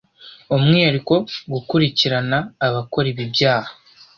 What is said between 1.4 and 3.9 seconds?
gukurikirana abakora ibi byaha,